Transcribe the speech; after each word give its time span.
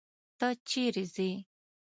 ته 0.39 0.47
چيري 0.67 1.05
ځې. 1.15 1.29